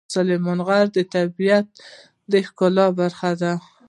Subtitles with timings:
[0.15, 1.65] سلیمان غر د طبیعت
[2.31, 3.53] د ښکلا برخه ده.